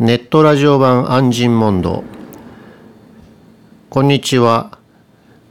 [0.00, 2.02] ネットラジオ版安心問答
[3.90, 4.76] こんにちは。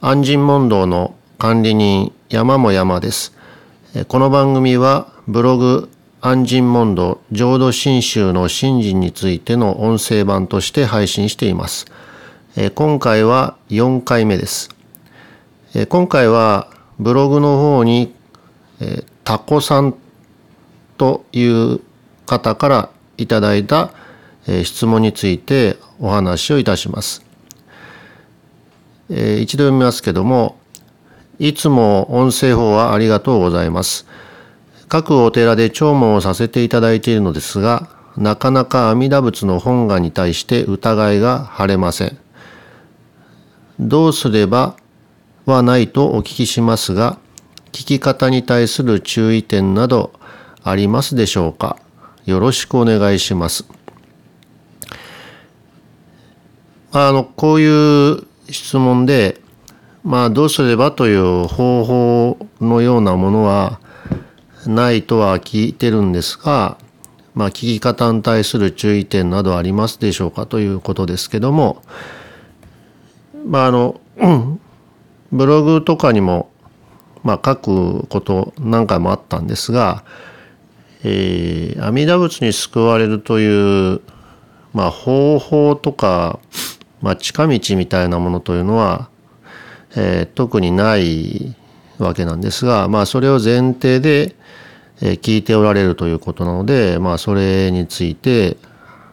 [0.01, 3.33] 安心問答の管理人山も山です。
[4.09, 11.85] この番組はブログ安心問答浄土真宗の信心についての音声版として配信しています。
[12.75, 14.71] 今回は4回目です。
[15.87, 16.67] 今回は
[16.99, 18.13] ブログの方に
[19.23, 19.95] タコさん
[20.97, 21.79] という
[22.25, 23.93] 方からいただいた
[24.63, 27.23] 質問についてお話をいたします。
[29.09, 30.57] 一度読みますけども、
[31.39, 34.05] いつも音声法はありがとうございます。
[34.87, 42.17] 各お寺で弔問をさせていただいているのですが、なかなか阿弥陀仏の本願に対して疑いが晴れません。
[43.79, 44.75] どうすれば
[45.45, 47.17] はないとお聞きしますが、
[47.71, 50.13] 聞き方に対する注意点など
[50.63, 51.77] ありますでしょうか？
[52.25, 53.65] よろしくお願いします。
[56.95, 59.41] あの、こういう質問で、
[60.03, 63.79] まあ、どうすればという方法のようなものは
[64.67, 66.77] ないとは聞いてるんですが、
[67.33, 71.81] まあ、聞き方に対する注意点などありますでしょうかということですけども、
[73.43, 73.99] まあ、あの、
[75.31, 76.51] ブログとかにも、
[77.23, 80.03] まあ、書くこと何回もあったんですが、
[81.03, 84.01] えー、阿弥陀仏に救われるという、
[84.73, 86.39] まあ、方法とか、
[87.03, 89.09] まあ、近道みたいなものというのは、
[89.97, 91.53] えー、特にない
[91.99, 94.37] わけなんですが、まあ、それを前提で、
[95.01, 98.55] えー、聞いておられるということなので、まあ、それについて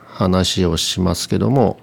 [0.07, 1.81] 話をしますけども、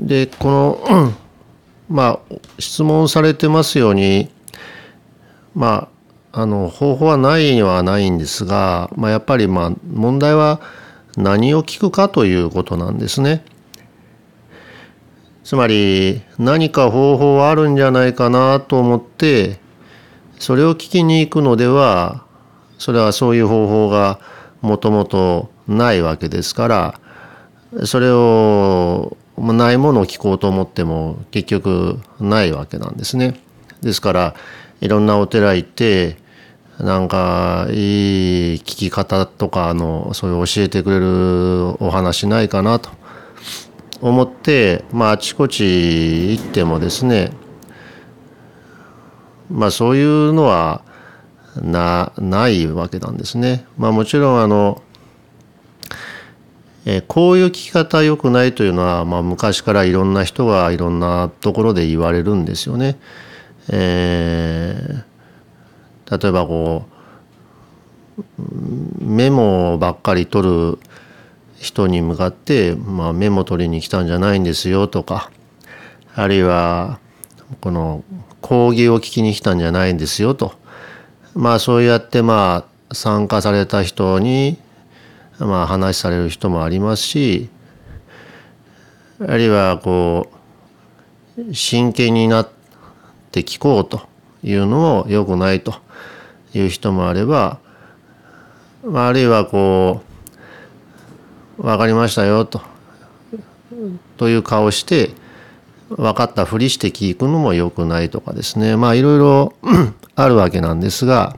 [0.00, 1.14] で、この、
[1.88, 4.30] まあ、質問されてますように、
[5.54, 5.88] ま
[6.32, 10.60] あ、あの、方法はないにはないんですが、まあ、やっぱりまあ、問題は、
[11.18, 13.44] 何を聞くかということなんですね。
[15.42, 19.58] つまり何か方法はあるんじゃないかなと思って
[20.38, 22.24] それを聞きに行くのでは
[22.78, 24.20] それはそういう方法が
[24.60, 27.00] もともとないわけですから
[27.86, 33.40] それをないものを聞こうと思っても結局ないわけなんですね。
[33.80, 34.34] ですから
[34.80, 36.18] いろんなお寺行って
[36.80, 42.90] なんかいい聞き方とかあのそういう教えてくれるお話ないかなと
[44.00, 47.32] 思ってまああちこち行ってもですね
[49.50, 50.82] まあそういうのは
[51.56, 53.66] なないわけなんですね。
[53.76, 54.82] まあもちろんあの
[56.86, 62.98] えこういう聞き方良くないというのは、まあ、昔からいろんな人がいろんなところで言われるんですよね。
[63.68, 65.07] えー
[66.10, 68.42] 例えばこう
[69.00, 70.78] メモばっかり取る
[71.56, 75.30] 人に向かって、まあ、メモ取りに来たんじゃないんですよとか
[76.14, 76.98] あるいは
[77.60, 78.04] この
[78.40, 80.54] 講義を聞きに来たんじゃないんですよと。
[81.34, 84.58] まあそうやってまあ参加された人に
[85.38, 87.48] まあ話される人もありますし
[89.20, 90.28] あるいはこ
[91.36, 92.48] う真剣になっ
[93.30, 94.02] て聞こうと
[94.42, 95.74] いうのも良くないと。
[96.54, 97.58] いう人もあれば、
[98.84, 100.02] まあ、あるいはこ
[101.58, 102.60] う分かりましたよと。
[104.16, 105.10] という顔して
[105.90, 108.76] 分かったふりして聞くのも良くないとかですね。
[108.76, 109.54] まあいろいろ
[110.16, 111.36] あるわけなんですが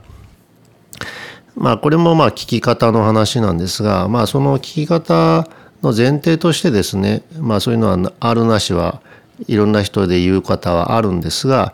[1.55, 5.47] まあこれもまあ聞き方の話なんですがまあその聞き方
[5.83, 9.01] の前提としてですねまあそういうのはあるなしは
[9.47, 11.73] いろんな人で言う方はあるんですが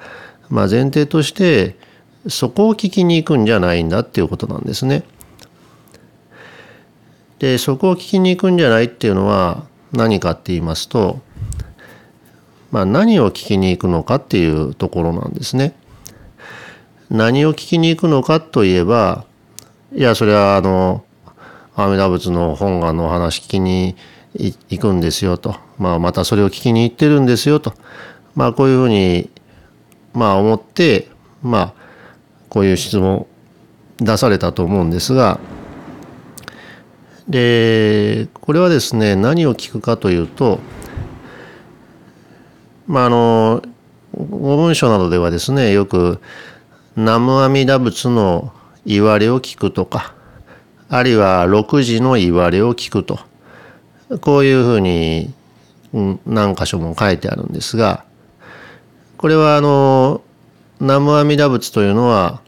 [0.50, 1.76] まあ前提として
[2.28, 5.04] そこを聞きに行くんじゃないんだっていうことなんですね。
[7.40, 11.22] でそこを聞きに行くんじゃないっていうのは何かって言いますと、
[12.72, 15.76] まあ、何を聞きに行くのかっていうところなんですね。
[17.10, 19.26] 何を聞きに行くのかといえば
[19.94, 21.06] いやそれはあの
[21.76, 23.96] 阿弥陀仏の本願のお話聞きに
[24.34, 27.74] 行くんですよと、まあ、またそれを聞きに行ってるんですよと、
[28.36, 29.30] まあ、こういうふうに
[30.14, 31.08] まあ思って
[31.42, 31.87] まあ
[32.58, 33.28] こういう質問
[34.00, 35.40] 出されたと思うんですが
[37.30, 40.60] でこれはですね何を聞くかというと
[42.88, 43.62] まああの
[44.12, 46.20] ご文書などではですねよく
[46.98, 48.52] 「南無阿弥陀仏の
[48.88, 50.16] 言われを聞く」とか
[50.90, 53.20] あるいは「六時の言われを聞く」と
[54.20, 55.32] こういうふうに
[56.26, 58.04] 何箇所も書いてあるんですが
[59.16, 60.22] これはあの
[60.80, 62.42] 南無阿弥陀仏というのは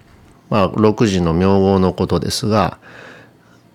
[0.50, 2.80] まあ、6時の名号のことですが、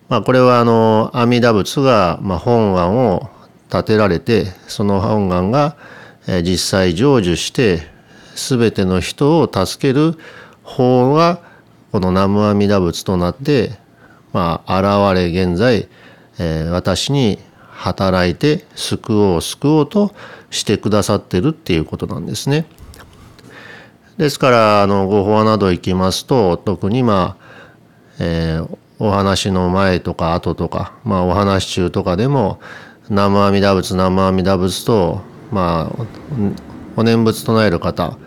[0.09, 3.29] まあ、これはあの阿弥陀仏がまあ本願を
[3.69, 5.77] 立てられてその本願が
[6.43, 7.81] 実際成就して
[8.35, 10.17] 全ての人を助ける
[10.63, 11.41] 法が
[11.91, 13.77] この南無阿弥陀仏となって
[14.33, 15.87] まあ現れ現在、
[16.39, 17.39] えー、私に
[17.71, 20.13] 働いて救おう救おうと
[20.49, 22.65] してくださってるっていうことなんですね。
[24.17, 27.45] ですからあのご法話など行きますと特にまあ、
[28.19, 32.59] えー、お話の前とか後とか、まあ、お話中とかでも
[33.09, 35.21] 南無阿弥陀仏南無阿弥陀仏と、
[35.51, 36.05] まあ、
[36.95, 38.17] お念仏唱える方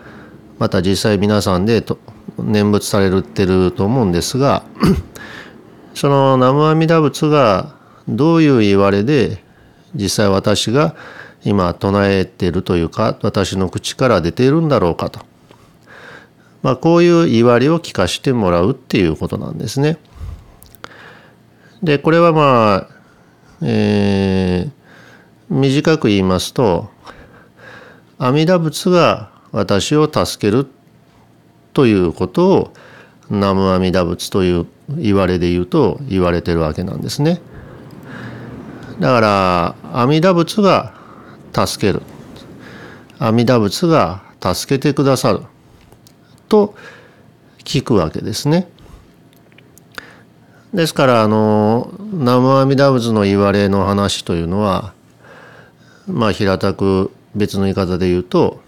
[0.59, 1.97] また実際皆さんでと
[2.37, 4.63] 念仏されるってると思うんですが
[5.95, 7.75] その南無阿弥陀仏が
[8.07, 9.43] どういう言われで
[9.95, 10.95] 実際私が
[11.43, 15.21] 今唱えているというか私の口から出ているんだろうかと、
[16.61, 19.97] まあ、こういう言われを聞かしてもらうっていうことなんですね。
[21.81, 22.87] でこれはまあ、
[23.61, 26.89] えー、短く言いますと
[28.17, 30.67] 阿弥陀仏が私を助ける
[31.73, 32.73] ということを
[33.29, 37.41] 南無阿弥陀仏という言われで言うと言われてるわけなんですね。
[38.99, 40.93] だから阿弥陀仏が
[41.53, 42.01] 助ける
[43.17, 45.43] 阿弥陀仏が助けてくださる
[46.49, 46.75] と
[47.63, 48.67] 聞くわけですね。
[50.73, 54.93] ですからあの南無阿弥陀仏の言われの話というのは
[56.07, 58.61] まあ平たく別の言い方で言うと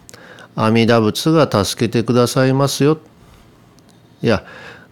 [0.55, 2.99] 阿弥陀仏が助けてくださいますよ。
[4.21, 4.45] いや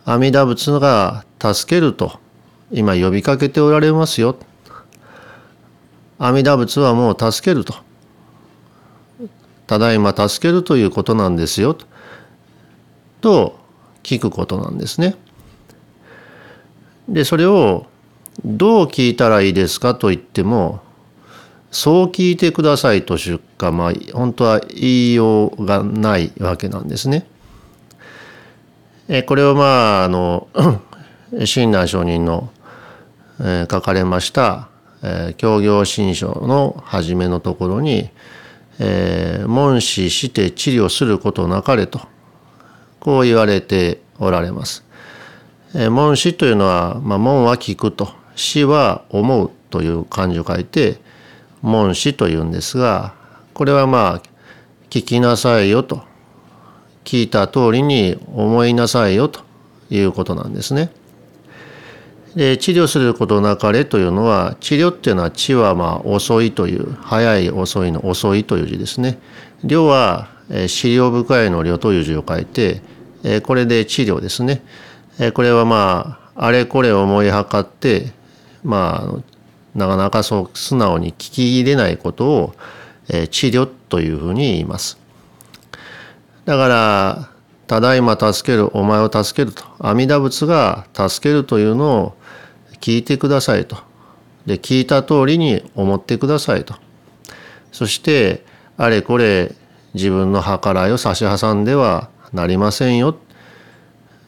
[0.06, 2.20] 阿弥陀仏が助けると
[2.72, 4.38] 今呼びかけておられますよ。
[6.18, 7.74] 阿弥陀仏はもう助けると。
[9.68, 11.76] ただいま助けるということなんですよ。
[11.76, 11.86] と
[13.22, 13.60] と
[14.04, 15.16] 聞くことなんですね。
[17.08, 17.88] でそれを
[18.46, 20.82] どう聞いたらいいですかと言っても
[21.72, 27.28] そう聞いてくださいとしかまあ本当は言いようがないわけなんですね。
[29.08, 30.48] えこれをまああの
[31.46, 32.50] 親鸞上人の、
[33.40, 34.70] え、書かれました
[35.04, 38.10] 「えー、教行新書」の初めのところに
[38.80, 42.02] 「えー、問死して治療することなかれ」と
[43.00, 44.84] こう言われておられます。
[45.74, 50.98] 問死というのは、まあ、門は聞くと死は思うという漢字を書いて
[51.62, 53.14] 問死というんですが
[53.54, 54.22] これはまあ
[54.90, 56.04] 聞きなさいよと
[57.04, 59.42] 聞いた通りに思いなさいよと
[59.90, 60.92] いうことなんですね。
[62.36, 69.20] で治療することなかれというのは治療っていうのは治はまあ遅いという早い遅いの遅いという字ですね。
[69.64, 70.30] 量は
[70.68, 72.82] 資料深いの量という字を書いて
[73.44, 74.64] これで治療ですね。
[75.34, 78.14] これはまああれこれ思いはかって
[78.64, 82.56] まあなかなかそう素直に聞き入れないことを、
[83.10, 85.00] え治療というふうに言います。
[86.46, 87.30] だから
[87.68, 92.14] 「ただいま助けるお前を助ける」と阿弥陀仏が助けるというのを
[92.80, 93.78] 聞いてくださいと。
[94.46, 96.76] で聞いた通りに思ってくださいと。
[97.72, 98.44] そして
[98.78, 99.54] あれこれ
[99.94, 103.16] 自分の計らいを差し挟んではなりませんよ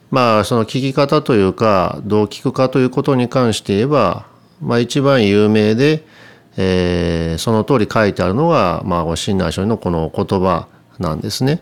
[0.10, 4.26] まあその聞き方というかどう聞くかということに関して言えば、
[4.62, 6.04] まあ、一番有名で、
[6.58, 10.68] えー、その通り書いてあるのが、まあ、親鸞書のこの言葉
[11.00, 11.62] なんですね。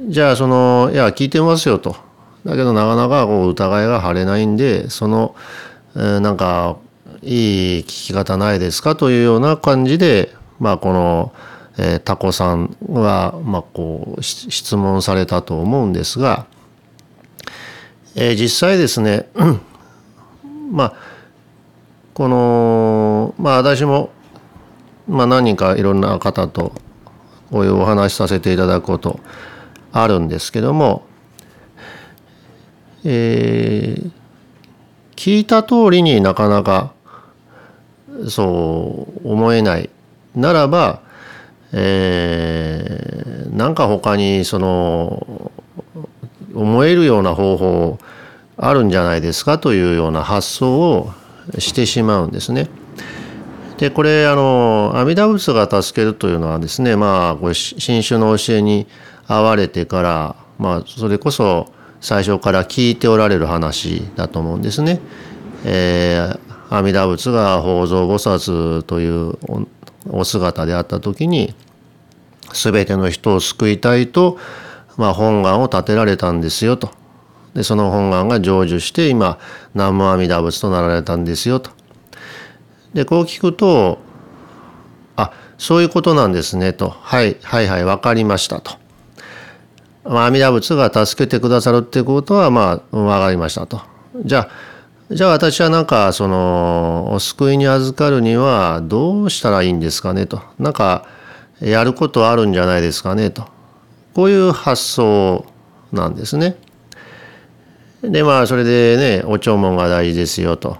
[0.00, 1.96] じゃあそのいや聞いてますよと
[2.44, 5.34] だけどなかなかこう疑いが晴れないんでその、
[5.96, 6.76] えー、なんか
[7.22, 11.32] いい聞き方ないですかというような感じでまあこの
[11.78, 16.46] えー、タコさんが、まあ、こう質問されたと思うんですが、
[18.16, 19.28] えー、実際ですね
[20.72, 20.94] まあ
[22.14, 24.10] このまあ私も、
[25.08, 26.72] まあ、何人かいろんな方と
[27.52, 29.20] こういうお話しさせていただくこと
[29.92, 31.06] あるんですけども、
[33.04, 34.10] えー、
[35.14, 36.92] 聞いた通りになかなか
[38.28, 39.90] そう思えない
[40.34, 41.06] ならば
[41.72, 45.50] えー、なんか他にその
[46.54, 47.98] 思えるような方法
[48.56, 51.12] あるんじゃないですかというような発想を
[51.58, 52.68] してしまうんですね。
[53.78, 58.88] でこれあの阿弥陀仏が助けるというのはですねまあこれ新種の教えに
[59.28, 65.00] 会われてからまあそれこそ最初から聞いておられる話だと思うんですね。
[65.64, 69.34] えー、阿弥陀仏が法蔵菩薩という
[70.08, 71.54] お姿であった時に
[72.52, 74.38] 全ての人を救いたいと
[74.98, 76.90] まあ、本願を建てられたんですよと。
[77.54, 79.38] でその本願が成就して今
[79.74, 81.70] 南無阿弥陀仏となられたんですよと。
[82.92, 83.98] でこう聞くと
[85.16, 88.72] あそういうことなんですねとはいはいはい分かりましたと。
[90.04, 93.80] まあ、阿弥陀仏が助けてくださるっていうことはまあ分かりましたと。
[94.24, 94.48] じゃあ
[95.10, 101.06] じゃあ私はなんかそのお救いに預かるにはどうしたらいいんですかねとなんか
[101.62, 103.48] やることあるんじゃないですかねと
[104.12, 105.46] こういう発想
[105.92, 106.56] なんですね。
[108.02, 110.76] でまあそれでねお弔問が大事ですよと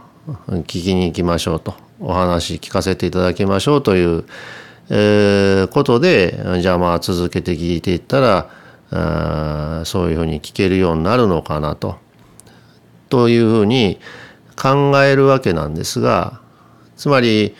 [0.49, 4.25] 聞きに行きましょうとお話聞かせていただきましょうという、
[4.91, 8.51] えー、ことでじゃあまあ続けて聞いていったら
[8.91, 12.08] あそういうふうに聞けるようになるのかなと。
[13.09, 13.99] というふうに
[14.61, 16.41] 考えるわけなんですが
[16.97, 17.55] つまり、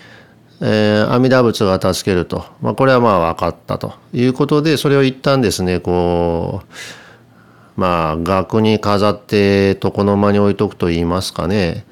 [0.61, 11.87] えー、阿弥陀仏が助けると、まあ、これはまあ分かったということでそれを一旦ですねこうまあ額に飾って床の間に置いとくと言いますかね、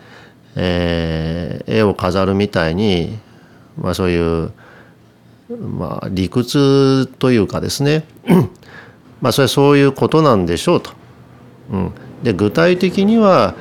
[0.57, 3.17] えー、絵を飾るみたいに、
[3.79, 4.53] まあ、そういう、
[5.49, 8.05] まあ、理屈というかですね。
[9.23, 10.91] まあそれはそういうことなんでしょうと。
[11.71, 13.55] うん、で具体的には、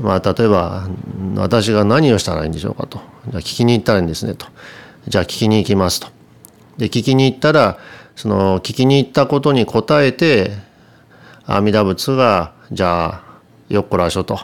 [0.00, 0.88] まあ、例えば
[1.36, 3.00] 私が何をしたらいいんでしょうかと。
[3.28, 4.46] じゃ聞きに行ったらいいんですねと。
[5.06, 6.08] じゃあ聞きに行きますと。
[6.78, 7.78] で聞きに行ったら
[8.16, 10.52] その聞きに行ったことに答えて
[11.46, 13.22] 阿弥陀仏がじゃあ
[13.68, 14.38] よっこらしょと。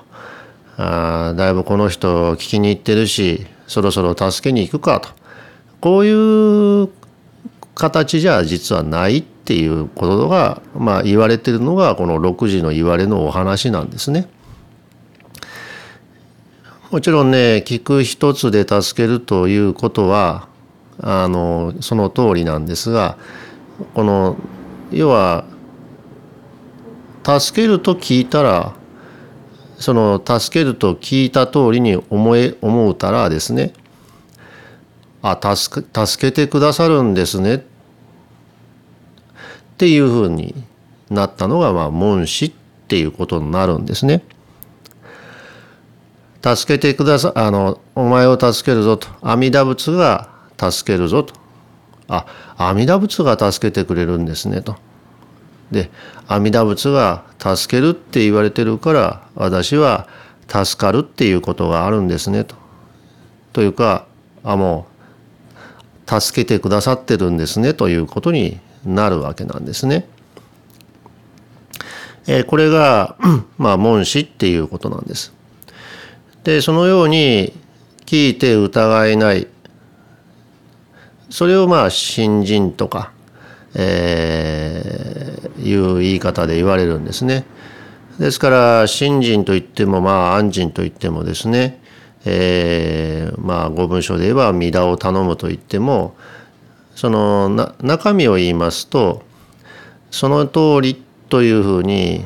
[0.76, 5.08] あだいぶこの人聞きに行ってるしそろそろ助けに行くかと。
[5.80, 6.88] こういう
[7.74, 14.26] 形じゃ実はないっていうことが、まあ、言われてるのがこの6時の言われのお話なんですね。
[16.90, 20.48] もちろんね聞く一つで助けるということは
[21.00, 23.18] あのその通りなんですが
[23.94, 24.36] この
[24.92, 25.44] 要は
[27.26, 28.74] 助けると聞いたら
[29.76, 33.72] その助けると聞いた通りに思え思うたらですね
[35.20, 37.66] あ助助けてくださるんですね
[39.74, 40.54] っていうふうに
[41.10, 42.52] なったのがまあ門師っ
[42.86, 44.22] ていうことになるんですね。
[46.42, 50.28] 助けてくださあのお前を助けるぞと阿弥陀仏が
[50.58, 51.34] 助けるぞと
[52.06, 52.26] あ
[52.58, 54.76] 阿弥陀仏が助けてくれるんですねと。
[55.70, 55.90] で
[56.28, 60.06] 阿弥陀仏が助けるって言われてるから私は
[60.46, 62.54] 助かるっていうことがあるんですねと。
[63.52, 64.06] というか
[64.44, 64.86] あも
[66.06, 70.06] う助けてくださってるんですねということになるわけなんですね。
[72.26, 73.16] えー、これが
[73.58, 75.32] まあ門師っていうことなんです。
[76.44, 77.52] でそのように
[78.06, 79.46] 聞いて疑えない
[81.30, 83.12] それをまあ新人とか、
[83.74, 87.44] えー、いう言い方で言われるんですね。
[88.18, 91.82] ですから新人といってもまあ安人といってもですね、
[92.24, 96.14] えー、まあご文書で言えば弥陀を頼むといっても
[96.94, 99.22] そのな中身を言いますと
[100.10, 102.24] その通りというふうに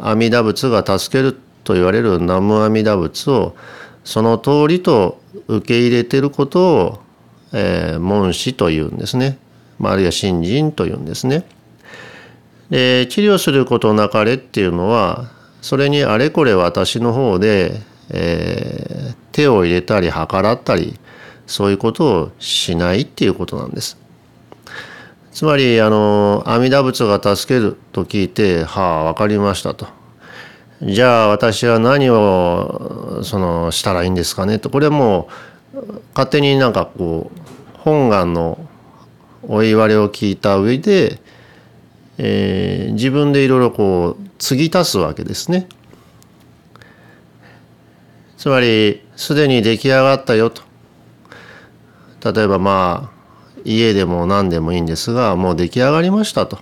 [0.00, 3.56] 阿弥陀仏が助けると言われる南無阿弥陀仏を
[4.04, 7.00] その通りと受け入れてることを、
[7.52, 9.38] えー、門師というんですね、
[9.78, 11.44] まあ、あるいは信心というんですね。
[12.70, 15.30] で治療することなかれっていうのは
[15.62, 20.98] それにあれこれ私の方で、えー、手を入れたり計らったり
[21.46, 23.98] そういうことをしないっていうことなんです。
[25.32, 29.86] つまりあの阿弥陀仏が助けると聞いて「はあ分かりました」と
[30.80, 35.28] じゃあ私は何をそのしたらいいんですかねとこれはも
[35.74, 35.78] う
[36.14, 38.58] 勝手になんかこう本願の
[39.42, 41.20] お言われを聞いた上で、
[42.18, 45.68] えー、自分でいろいろこう継ぎ足すわけですね。
[48.38, 50.62] つまりすでに出来上がったよと
[52.32, 53.16] 例えばまあ
[53.64, 56.58] 家でも何でもいいんですがもう出来上がりましたと。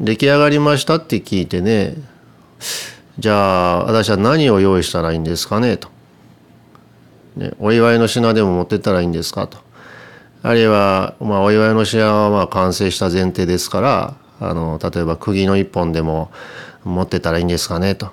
[0.00, 1.96] 出来上がりましたって聞いてね
[3.18, 5.88] じゃあ私は何を用意したらいいんですかねと、
[7.36, 9.58] ね、お祝いの品でも持ってったらいいんですかと。
[10.40, 16.30] あるいは、まあ、お祝いの品はまあ完成した前提ですからあの例えば釘の一本でも
[16.84, 18.12] 持ってたらいいんですかねと。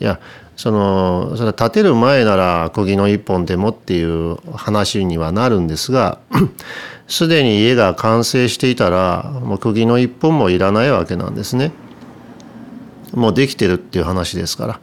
[0.00, 0.18] いや
[0.56, 6.18] そのそれ建てる前なら釘の一本でもっていう話にはなるんですが
[7.06, 11.72] すでに家が完成していたらもう釘の一本もいらないわけなんですね。
[13.12, 14.80] もうできてるっていう話ですか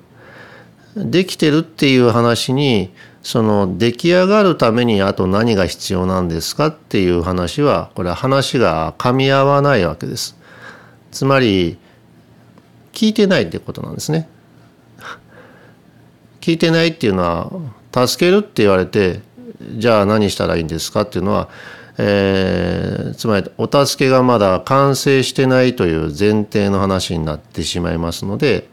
[0.95, 1.05] ら。
[1.05, 10.37] できてるっていう話にその出来上がるためにあと何が必要なんですかっていう話はこれは話が噛み合わないわけです。
[11.11, 11.77] つまり
[12.91, 14.29] 聞いてないってことなんですね。
[16.43, 17.23] 聞いてないっていうの
[17.93, 19.21] は助けるって言われて
[19.77, 21.47] じゃあ何したらいいんですかっていうのは、
[21.97, 28.67] えー、つまりお助けがまだ完成してないという前提の話になってしまいますので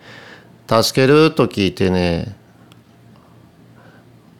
[0.66, 2.34] 助けると聞いてね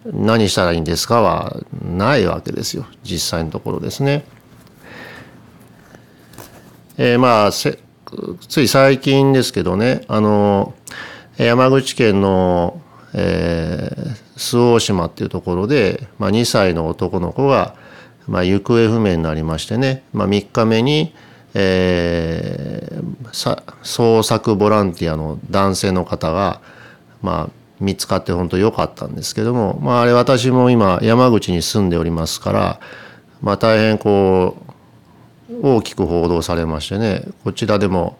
[0.06, 4.24] 何したらいいんですかはないわけですよ実際のところですね。
[6.98, 10.74] えー、まあつい最近ですけどねあの
[11.36, 12.79] 山口県の、
[13.14, 17.74] えー、周防島っていうところで、まあ、2歳の男の子が、
[18.28, 21.14] まあ、行方不明になりましてね、まあ、3日目に、
[21.54, 26.60] えー、捜索ボランティアの男性の方が、
[27.22, 32.80] まあ、見つかって本当良かったんですけども、まあ、あれ私も今山口に住んでおりますから、
[33.40, 34.70] まあ、大変こう
[35.62, 37.24] 大きく報道されましてね。
[37.42, 38.18] こちらでも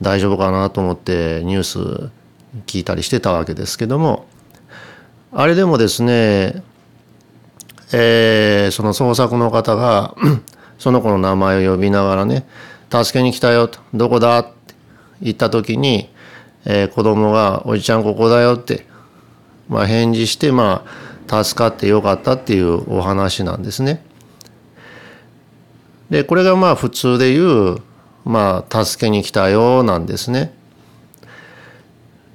[0.00, 2.10] 大丈夫かなと思ってニュース
[2.66, 4.26] 聞いたりしてたわけですけども
[5.32, 6.62] あれでもですね、
[7.92, 10.14] えー、その捜索の方が
[10.78, 12.46] その子の名前を呼びながらね
[12.90, 14.74] 「助けに来たよ」と「どこだ?」って
[15.22, 16.10] 言った時に、
[16.64, 18.90] えー、子供が「おじちゃんここだよ」って
[19.70, 20.84] まあ、返事してま
[21.28, 24.04] あ助かってよかったっていうお話なんですね。
[26.10, 27.78] でこれがまあ普通で言う
[28.24, 30.52] まあ助けに来たよなんですね。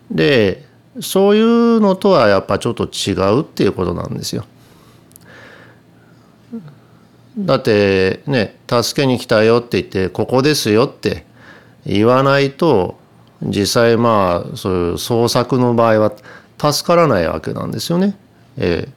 [0.09, 0.65] で
[1.01, 4.45] そういうのとはやっぱちょっと違うっていうことなんですよ。
[7.37, 11.25] だってね助けに来たよって言ってここですよって
[11.85, 12.97] 言わないと
[13.41, 16.13] 実際まあそういう創作の場合は
[16.57, 18.15] 助からないわけなんですよね。
[18.57, 18.87] え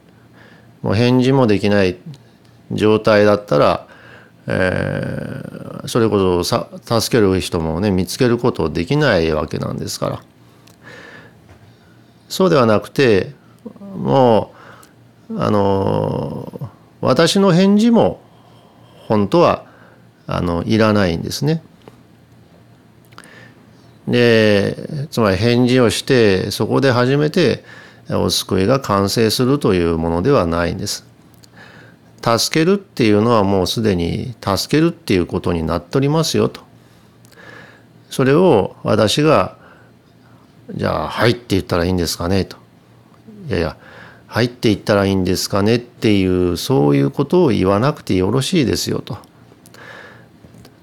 [0.83, 1.97] ー、もう返事もできない
[2.71, 3.87] 状態だったら、
[4.47, 6.69] えー、それこそさ
[7.01, 10.23] 助ける人もね見つけることできないわけなんですから
[12.29, 13.33] そうではなくて
[13.97, 14.53] も
[15.29, 18.21] うあの私の返事も
[19.07, 19.65] 本当は
[20.27, 21.63] あのいらないんですね。
[24.07, 27.63] でつまり返事をしてそこで初めて
[28.09, 31.05] お救いが完成するというものではないんです。
[32.21, 36.61] 助けるっていうのはもうすでに助けるっていうことになっておりますよと。
[38.09, 39.58] それを私が
[40.75, 42.57] じゃあ「はい」って言ったらいいんですかねと。
[43.49, 43.77] いやいや
[44.27, 49.17] 「はい」って言ったらいいんですかねっていうそういうことを言わなくてよろしいですよと。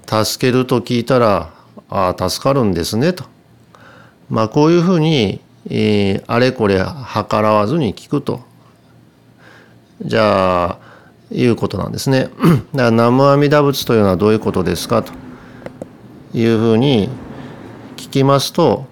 [0.05, 1.51] 助けると聞いたら
[1.89, 3.25] ああ助かるんですねと。
[4.29, 8.41] まあこういうふうに、えー、あれこれ計らわずに聞くと。
[10.01, 10.79] じゃあ
[11.31, 12.29] いうことなんですね。
[12.73, 15.11] だから南無阿弥陀仏というのはどういうことですかと
[16.33, 17.09] いうふうに
[17.95, 18.85] 聞きますと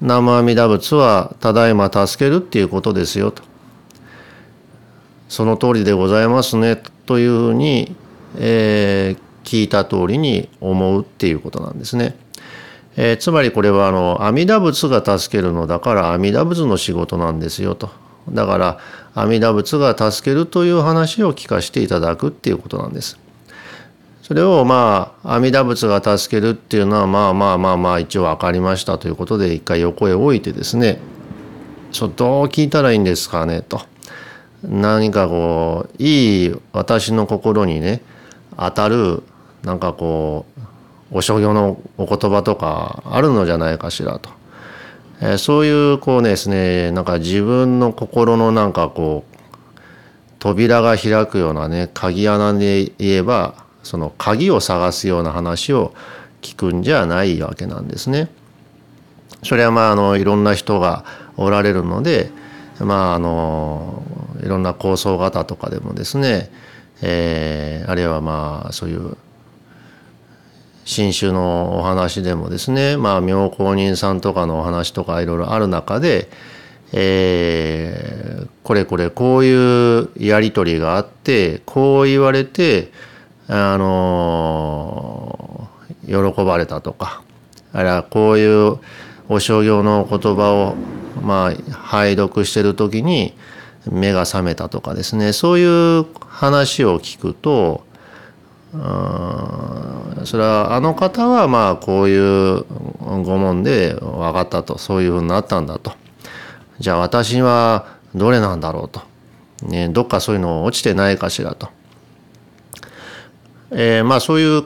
[0.00, 3.42] 南無阿弥陀仏はただいま助けるっていうことですよと。
[5.28, 7.96] その通りでございますねというふうに、
[8.38, 12.16] えー、聞いた通りに思うっていうことなんですね。
[12.96, 17.90] えー、つまりこれはあの阿弥陀仏が助けるのだから阿弥陀仏の仕事なんですよと。
[18.30, 18.78] だから
[19.14, 23.18] 阿弥陀仏が助けるという話を聞かせていただくっていうことなんです。
[24.26, 30.98] それをまあ阿弥陀仏が助けるっていうのはまあまあまあまあ一応分かりましたということで一回横へ置いてですね
[31.92, 33.82] そうどう聞いたらいいんですかねと。
[34.64, 38.02] 何かこういい私の心にね
[38.58, 39.22] 当たる
[39.62, 40.44] なんかこ
[41.12, 44.30] うお所業のお言葉とかあるのじゃないかしらと、
[45.20, 49.36] えー、そういうこうですねなんか自分の心のなんかこう
[50.40, 55.94] 扉が開くようなね鍵穴で言えばその鍵を探すような話を
[56.42, 58.28] 聞くんじゃないわけなんですね。
[59.42, 61.04] それはまああのいろんな人が
[61.36, 62.30] おられるので
[62.80, 64.02] まああの
[64.42, 66.50] いろんな構想型とかでもですね、
[67.00, 69.16] えー、あるいはまあそういう
[70.84, 76.28] 新種のお話でもですねまあ妙高人さんとかのお話とかいろいろある中で、
[76.92, 82.90] えー、これこれこういうやり取りがあってこう言われて
[83.48, 85.68] あの
[86.06, 87.22] 喜ばれたとか
[87.72, 88.78] あるいはこういう
[89.28, 90.74] お商業の言葉を
[91.22, 93.34] まあ拝読してる時に
[93.90, 95.32] 目が覚めたとかですね。
[95.32, 97.84] そういう話を聞くと
[100.24, 102.64] それはあの方はまあこういう
[103.00, 105.92] ご問で分かったとそういうふうになったんだと。
[106.78, 109.00] じゃあ私はどれなんだろうと、
[109.66, 111.68] ね、どっかそういうの落ちてないかしらと、
[113.70, 114.64] えー、まあそういう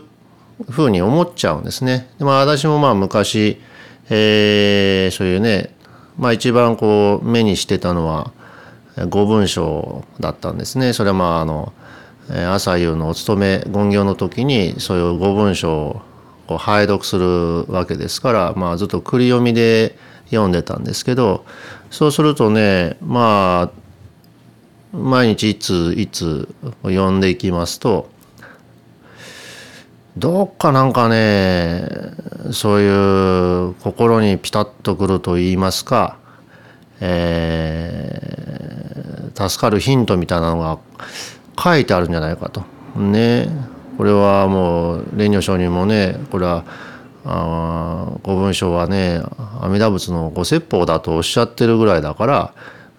[0.68, 2.08] ふうに思っちゃうんですね。
[2.18, 3.60] でまあ、私もまあ昔、
[4.10, 5.74] えー、そういうね、
[6.18, 8.32] まあ、一番こう目にしてたのは
[9.08, 10.92] 五文章だったんですね。
[10.92, 11.72] それはまああの
[12.52, 16.02] 朝夕のお勤め勤業の時にそういう五文章
[16.46, 21.44] を拝読するわけですから、まあ、ずっと繰り読みで読んでたんですけど
[21.90, 26.48] そうするとねまあ毎日いついつ
[26.82, 28.08] 読んでいきますと
[30.16, 31.84] どっかなんかね
[32.52, 32.88] そうい
[33.70, 36.18] う心にピタッとくると言いますか、
[37.00, 40.78] えー、助かるヒントみたいなのが
[41.62, 42.64] 書いてあるんじゃないかと。
[42.96, 43.48] ね
[43.96, 46.64] これはもう蓮如上人もねこれは
[47.24, 49.20] あご文章はね
[49.60, 52.54] 阿弥陀仏のご説法だとおっしゃってるぐらいだから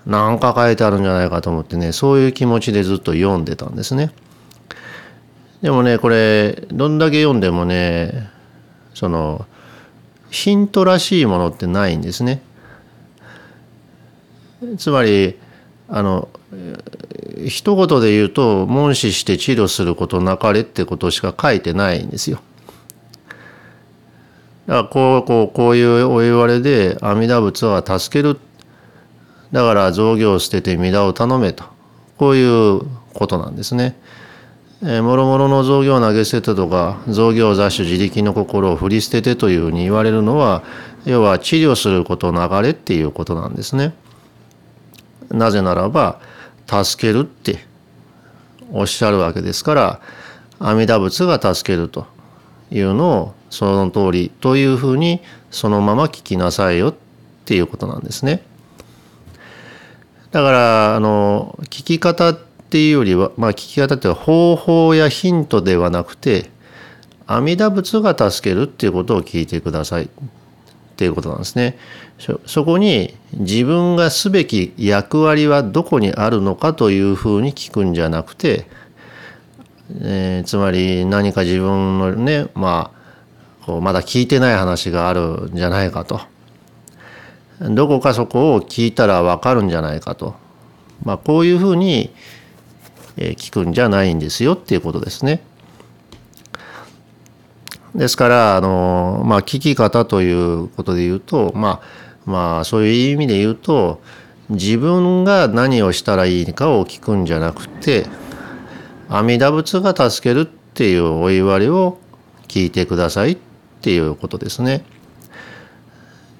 [0.06, 4.12] 何か書いてあるんじゃないかと思ってねそういう気持ちでずっと読んでたんですね。
[5.62, 8.30] でもねこれどんだけ読んでもね
[8.94, 9.46] その
[10.30, 12.42] ヒントらしいものってないんですね。
[14.78, 15.38] つまり
[15.90, 16.30] あの
[17.46, 22.40] 一言で言うと問視して治療することなかれってことしか書いてないんですよ。
[24.68, 28.40] だからこうこうこういうお言われで阿弥陀仏は助ける
[29.52, 31.66] だから造業を捨てて皆を頼めと
[32.18, 32.82] こういう
[33.14, 34.00] ことなんですね。
[34.82, 40.64] もろもろの造業を投げ捨ててとか造業雑種自力の心を振り捨ててというふうに言われるのは
[41.06, 43.94] 要は治療すること流れっていうことなんですね。
[45.30, 46.20] なぜならば
[46.68, 47.60] 助けるって
[48.72, 50.02] おっしゃるわけですから
[50.60, 52.08] 阿弥陀仏が助けると
[52.72, 56.96] いうのをその通りというふうにそのまま聞きなさいよっ
[57.46, 58.44] ていうことなんですね。
[60.32, 66.50] だからあの聞き方ってていうよりは、まあ、聞き方って方法やヒントではなくて
[67.28, 70.06] 阿弥陀仏が助けるっていうことを聞いてください。
[70.06, 70.10] っ
[71.02, 71.78] ていうことなんですね。
[72.46, 78.68] そこに自分がすべき役割はどこにあるのかというふうに聞くんじゃなくて、
[80.00, 86.22] えー、つまり何か自分のねまあこうまだ聞いてない話があるんじゃないかと。
[87.60, 90.36] どこかそこを聞いたら分かるんじゃないかと、
[91.04, 92.12] まあ、こういうふうに
[93.18, 95.42] 聞くんじゃないんですよっていうことですね。
[97.96, 101.82] ですからあの、まあ、聞き方ということで言うと、ま
[102.26, 104.02] あ、まあそういう意味で言うと
[104.50, 108.06] 自分が何をしたらいいかを聞くんじゃなくて
[109.10, 111.98] 阿弥陀仏が助けるっていうお言われを
[112.48, 113.38] 聞いてくださいっ
[113.82, 114.86] ていうことですね。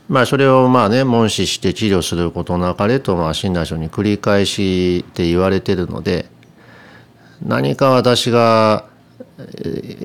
[0.08, 6.30] まあそれをまあね問視して治療することの流れとまあ診断書に繰り返しって言われてるので
[7.46, 8.86] 何か私が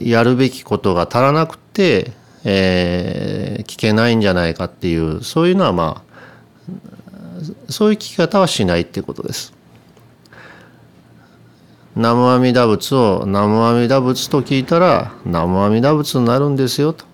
[0.00, 2.12] やるべきことが足らなくて、
[2.44, 9.52] えー、聞けないんじゃないかっていうそういうのはまあそういう聞き方はしないっていうことです。
[11.94, 17.04] 南無阿弥陀仏を南無阿弥陀仏と聞いたら南無阿弥陀仏になるんですよと。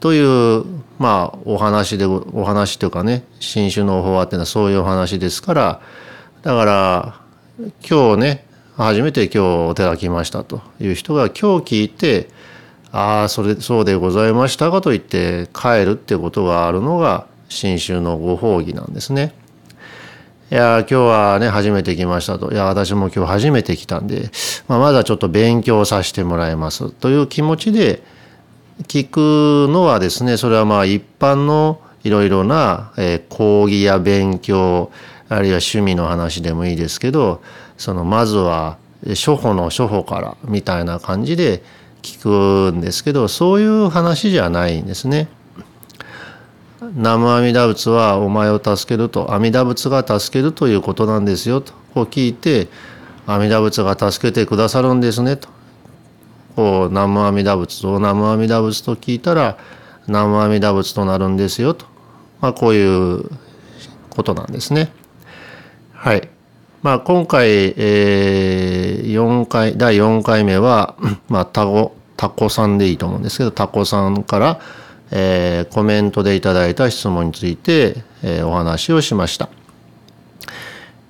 [0.00, 0.64] という
[0.98, 5.80] まあお話でお話というかね新種の法話っていうのはそういうお話ですから
[6.42, 7.20] だから
[7.88, 8.45] 今日ね
[8.76, 12.28] 初めて今日お寺来ましたという人が今日聞いて
[12.92, 19.34] ああそれそうでございましたかと言って帰るってことがあるのが新宗のご法義なんですね。
[20.50, 24.30] いや今日はね初めて来ましたといや私も今日初めて来たんで、
[24.68, 28.00] まあ、まだちょっと勉強させてもらいますという気持ちで
[28.84, 34.92] 聞くのはですねそれはまあ一般のいろいろな、え講義や勉強
[35.28, 37.42] あるいは趣味の話でもいいですけど
[37.76, 41.62] そのまずは初歩の初歩からみたいな感じで
[42.02, 45.28] 聞くんですけどそういう話じゃないんですね。
[46.94, 52.68] 南無阿弥陀仏はお前を助けると阿弥陀仏が助けるということなんですよとこう聞いて
[53.26, 55.48] 阿弥陀仏が助けてくださるんですねと
[56.54, 59.58] こう南無阿弥陀仏と南無阿弥陀仏と聞いたら
[60.06, 61.86] 南無阿弥陀仏となるんですよと、
[62.40, 63.30] まあ、こういう
[64.10, 64.92] ことなんですね。
[65.92, 66.28] はい。
[66.86, 70.94] まあ、今回、えー、4回、第4回目は、
[71.28, 74.60] まあ、タコ、タコさんでいいと思うんですけど、タコさんから、
[75.10, 79.48] えー、コメントでいただいた質問について、えー、お話をしました。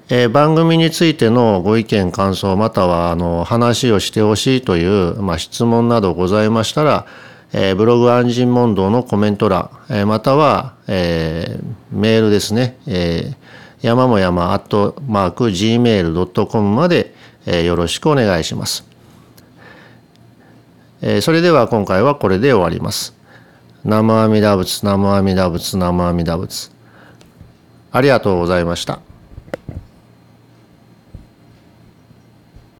[0.08, 7.04] えー、番組についてのご意見、感想、またはあの話をしてほしいという、まあ、質問などございましたら、
[7.52, 13.45] えー、ブログ安心問答のコメント欄、えー、または、えー、メールですね、えー
[13.86, 17.14] 山も山アットマーク gmail.com まで、
[17.46, 18.84] えー、よろしくお願いします。
[21.02, 23.14] えー、それでは今回はこれで終わります。
[23.84, 26.72] 南無阿弥陀仏、南無阿弥陀仏、南無阿弥陀仏。
[27.92, 28.98] ありがとうございました。